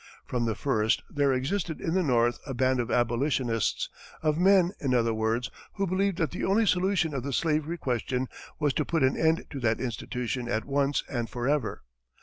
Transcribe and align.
From 0.25 0.45
the 0.45 0.55
first, 0.55 1.03
there 1.11 1.31
existed 1.31 1.79
in 1.79 1.93
the 1.93 2.01
north 2.01 2.39
a 2.47 2.55
band 2.55 2.79
of 2.79 2.89
abolitionists 2.89 3.87
of 4.23 4.35
men, 4.39 4.71
in 4.79 4.95
other 4.95 5.13
words, 5.13 5.51
who 5.73 5.85
believed 5.85 6.17
that 6.17 6.31
the 6.31 6.43
only 6.43 6.65
solution 6.65 7.13
of 7.13 7.21
the 7.21 7.31
slavery 7.31 7.77
question 7.77 8.25
was 8.57 8.73
to 8.73 8.83
put 8.83 9.03
an 9.03 9.15
end 9.15 9.45
to 9.51 9.59
that 9.59 9.79
institution 9.79 10.47
at 10.49 10.65
once 10.65 11.03
and 11.07 11.29
forever. 11.29 11.83